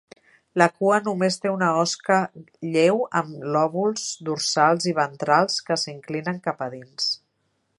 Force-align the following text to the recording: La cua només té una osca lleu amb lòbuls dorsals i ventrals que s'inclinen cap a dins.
La 0.59 0.67
cua 0.77 0.95
només 1.07 1.35
té 1.41 1.51
una 1.55 1.67
osca 1.81 2.17
lleu 2.77 3.03
amb 3.21 3.45
lòbuls 3.57 4.07
dorsals 4.31 4.89
i 4.93 4.95
ventrals 5.01 5.61
que 5.69 5.79
s'inclinen 5.83 6.41
cap 6.49 6.65
a 6.69 6.75
dins. 6.79 7.13